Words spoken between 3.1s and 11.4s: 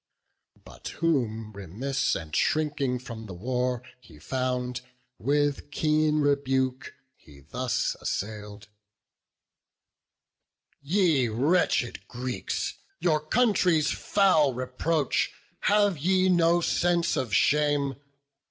the war He found, with keen rebuke he thus assail'd; "Ye